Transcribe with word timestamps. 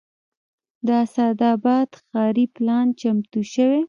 د 0.85 0.87
اسداباد 1.03 1.89
ښاري 2.07 2.45
پلان 2.55 2.87
چمتو 2.99 3.39
شوی 3.53 3.79